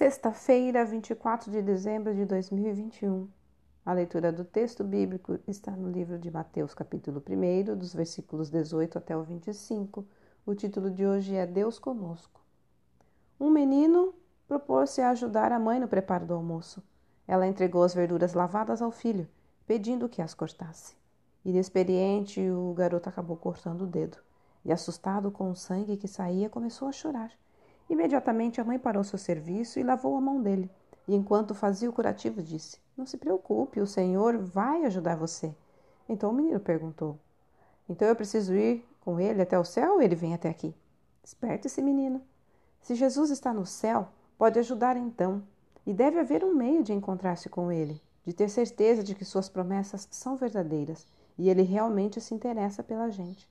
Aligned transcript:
Sexta-feira, 0.00 0.82
24 0.82 1.50
de 1.50 1.60
dezembro 1.60 2.14
de 2.14 2.24
2021. 2.24 3.28
A 3.84 3.92
leitura 3.92 4.32
do 4.32 4.46
texto 4.46 4.82
bíblico 4.82 5.38
está 5.46 5.72
no 5.72 5.90
livro 5.90 6.18
de 6.18 6.30
Mateus, 6.30 6.72
capítulo 6.72 7.22
1, 7.28 7.76
dos 7.76 7.92
versículos 7.92 8.48
18 8.48 8.96
até 8.96 9.14
o 9.14 9.22
25. 9.22 10.06
O 10.46 10.54
título 10.54 10.90
de 10.90 11.04
hoje 11.04 11.34
é 11.36 11.46
Deus 11.46 11.78
Conosco. 11.78 12.40
Um 13.38 13.50
menino 13.50 14.14
propôs-se 14.48 15.02
a 15.02 15.10
ajudar 15.10 15.52
a 15.52 15.60
mãe 15.60 15.78
no 15.78 15.86
preparo 15.86 16.24
do 16.24 16.32
almoço. 16.32 16.82
Ela 17.28 17.46
entregou 17.46 17.82
as 17.82 17.92
verduras 17.92 18.32
lavadas 18.32 18.80
ao 18.80 18.90
filho, 18.90 19.28
pedindo 19.66 20.08
que 20.08 20.22
as 20.22 20.32
cortasse. 20.32 20.96
Inexperiente, 21.44 22.40
o 22.50 22.72
garoto 22.72 23.10
acabou 23.10 23.36
cortando 23.36 23.82
o 23.82 23.86
dedo 23.86 24.16
e, 24.64 24.72
assustado 24.72 25.30
com 25.30 25.50
o 25.50 25.54
sangue 25.54 25.98
que 25.98 26.08
saía, 26.08 26.48
começou 26.48 26.88
a 26.88 26.92
chorar. 26.92 27.30
Imediatamente 27.90 28.60
a 28.60 28.64
mãe 28.64 28.78
parou 28.78 29.02
seu 29.02 29.18
serviço 29.18 29.80
e 29.80 29.82
lavou 29.82 30.16
a 30.16 30.20
mão 30.20 30.40
dele. 30.40 30.70
E 31.08 31.14
enquanto 31.14 31.56
fazia 31.56 31.90
o 31.90 31.92
curativo, 31.92 32.40
disse: 32.40 32.78
Não 32.96 33.04
se 33.04 33.16
preocupe, 33.16 33.80
o 33.80 33.86
Senhor 33.86 34.38
vai 34.38 34.84
ajudar 34.84 35.16
você. 35.16 35.52
Então 36.08 36.30
o 36.30 36.32
menino 36.32 36.60
perguntou: 36.60 37.18
Então 37.88 38.06
eu 38.06 38.14
preciso 38.14 38.54
ir 38.54 38.86
com 39.00 39.18
ele 39.18 39.42
até 39.42 39.58
o 39.58 39.64
céu 39.64 39.94
ou 39.94 40.02
ele 40.02 40.14
vem 40.14 40.32
até 40.32 40.48
aqui? 40.48 40.72
Esperte-se, 41.24 41.82
menino. 41.82 42.22
Se 42.80 42.94
Jesus 42.94 43.30
está 43.30 43.52
no 43.52 43.66
céu, 43.66 44.08
pode 44.38 44.58
ajudar 44.60 44.96
então. 44.96 45.42
E 45.84 45.92
deve 45.92 46.20
haver 46.20 46.44
um 46.44 46.54
meio 46.54 46.84
de 46.84 46.92
encontrar-se 46.92 47.48
com 47.48 47.72
ele, 47.72 48.00
de 48.24 48.32
ter 48.32 48.48
certeza 48.48 49.02
de 49.02 49.16
que 49.16 49.24
suas 49.24 49.48
promessas 49.48 50.06
são 50.12 50.36
verdadeiras 50.36 51.08
e 51.36 51.50
ele 51.50 51.62
realmente 51.62 52.20
se 52.20 52.34
interessa 52.34 52.84
pela 52.84 53.10
gente. 53.10 53.48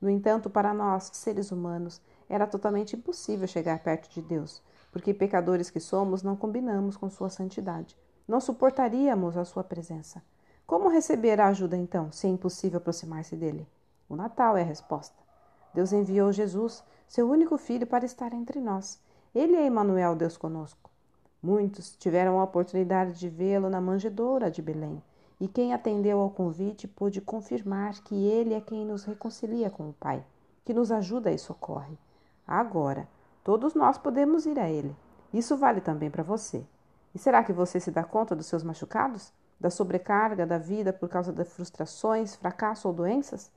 No 0.00 0.10
entanto, 0.10 0.50
para 0.50 0.74
nós, 0.74 1.10
seres 1.12 1.52
humanos, 1.52 2.00
era 2.28 2.46
totalmente 2.46 2.96
impossível 2.96 3.46
chegar 3.46 3.78
perto 3.80 4.08
de 4.10 4.20
Deus, 4.20 4.62
porque 4.90 5.14
pecadores 5.14 5.70
que 5.70 5.80
somos 5.80 6.22
não 6.22 6.36
combinamos 6.36 6.96
com 6.96 7.08
sua 7.08 7.28
santidade. 7.28 7.96
Não 8.26 8.40
suportaríamos 8.40 9.36
a 9.36 9.44
sua 9.44 9.62
presença. 9.62 10.22
Como 10.66 10.88
receber 10.88 11.40
a 11.40 11.48
ajuda 11.48 11.76
então, 11.76 12.10
se 12.10 12.26
é 12.26 12.30
impossível 12.30 12.78
aproximar-se 12.78 13.36
dele? 13.36 13.68
O 14.08 14.16
Natal 14.16 14.56
é 14.56 14.62
a 14.62 14.64
resposta. 14.64 15.14
Deus 15.72 15.92
enviou 15.92 16.32
Jesus, 16.32 16.82
seu 17.06 17.30
único 17.30 17.56
filho, 17.56 17.86
para 17.86 18.04
estar 18.04 18.32
entre 18.32 18.60
nós. 18.60 19.00
Ele 19.34 19.54
é 19.54 19.66
Emmanuel, 19.66 20.16
Deus 20.16 20.36
conosco. 20.36 20.90
Muitos 21.42 21.94
tiveram 21.94 22.40
a 22.40 22.44
oportunidade 22.44 23.18
de 23.18 23.28
vê-lo 23.28 23.68
na 23.68 23.80
manjedoura 23.80 24.50
de 24.50 24.62
Belém, 24.62 25.02
e 25.38 25.46
quem 25.46 25.74
atendeu 25.74 26.18
ao 26.18 26.30
convite 26.30 26.88
pôde 26.88 27.20
confirmar 27.20 28.02
que 28.02 28.14
ele 28.14 28.54
é 28.54 28.60
quem 28.60 28.84
nos 28.84 29.04
reconcilia 29.04 29.70
com 29.70 29.90
o 29.90 29.92
Pai, 29.92 30.24
que 30.64 30.72
nos 30.72 30.90
ajuda 30.90 31.30
e 31.30 31.38
socorre. 31.38 31.96
Agora, 32.46 33.08
todos 33.42 33.74
nós 33.74 33.98
podemos 33.98 34.46
ir 34.46 34.58
a 34.58 34.70
Ele. 34.70 34.94
Isso 35.32 35.56
vale 35.56 35.80
também 35.80 36.10
para 36.10 36.22
você. 36.22 36.64
E 37.14 37.18
será 37.18 37.42
que 37.42 37.52
você 37.52 37.80
se 37.80 37.90
dá 37.90 38.04
conta 38.04 38.36
dos 38.36 38.46
seus 38.46 38.62
machucados? 38.62 39.32
Da 39.58 39.70
sobrecarga 39.70 40.46
da 40.46 40.58
vida 40.58 40.92
por 40.92 41.08
causa 41.08 41.32
de 41.32 41.44
frustrações, 41.44 42.36
fracasso 42.36 42.88
ou 42.88 42.94
doenças? 42.94 43.50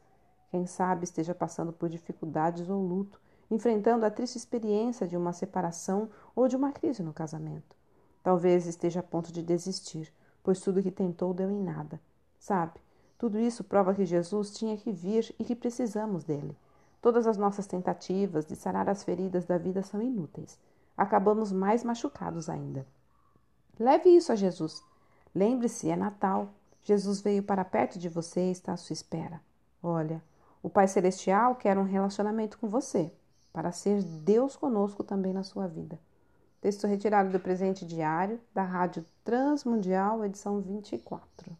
Quem 0.50 0.66
sabe 0.66 1.04
esteja 1.04 1.36
passando 1.36 1.72
por 1.72 1.90
dificuldades 1.90 2.70
ou 2.70 2.82
luto, 2.82 3.22
enfrentando 3.52 4.06
a 4.06 4.12
triste 4.12 4.38
experiência 4.38 5.08
de 5.08 5.18
uma 5.18 5.34
separação 5.34 6.10
ou 6.36 6.48
de 6.48 6.56
uma 6.56 6.72
crise 6.72 7.04
no 7.04 7.14
casamento. 7.14 7.76
Talvez 8.24 8.66
esteja 8.66 9.02
a 9.02 9.04
ponto 9.04 9.32
de 9.32 9.42
desistir, 9.42 10.12
pois 10.44 10.60
tudo 10.60 10.82
que 10.82 10.92
tentou 10.92 11.34
deu 11.34 11.52
em 11.52 11.62
nada. 11.62 12.00
Sabe, 12.40 12.80
tudo 13.18 13.40
isso 13.40 13.64
prova 13.64 13.94
que 13.94 14.06
Jesus 14.06 14.52
tinha 14.52 14.78
que 14.78 14.92
vir 14.92 15.34
e 15.38 15.44
que 15.44 15.56
precisamos 15.56 16.24
dele. 16.24 16.58
Todas 17.02 17.26
as 17.26 17.38
nossas 17.38 17.66
tentativas 17.66 18.46
de 18.46 18.56
sarar 18.56 18.90
as 18.90 19.04
feridas 19.04 19.46
da 19.46 19.58
vida 19.58 19.82
são 19.84 20.02
inúteis. 20.02 20.60
Acabamos 20.98 21.52
mais 21.52 21.84
machucados 21.84 22.50
ainda. 22.50 22.86
Leve 23.80 24.10
isso 24.10 24.32
a 24.32 24.36
Jesus. 24.36 24.84
Lembre-se, 25.34 25.90
é 25.90 25.96
Natal. 25.96 26.50
Jesus 26.84 27.22
veio 27.22 27.42
para 27.42 27.64
perto 27.64 27.98
de 27.98 28.10
você 28.10 28.50
e 28.50 28.52
está 28.52 28.74
à 28.74 28.78
sua 28.78 28.94
espera. 28.94 29.40
Olha, 29.82 30.22
o 30.62 30.70
Pai 30.70 30.88
Celestial 30.88 31.56
quer 31.56 31.78
um 31.78 31.84
relacionamento 31.84 32.58
com 32.58 32.68
você, 32.68 33.14
para 33.54 33.72
ser 33.72 34.04
Deus 34.04 34.58
conosco 34.58 35.04
também 35.04 35.32
na 35.32 35.44
sua 35.44 35.68
vida. 35.68 35.98
Texto 36.60 36.86
retirado 36.86 37.32
do 37.32 37.40
presente 37.40 37.86
diário 37.86 38.42
da 38.54 38.64
Rádio 38.64 39.06
Transmundial, 39.24 40.26
edição 40.26 40.60
24. 40.60 41.56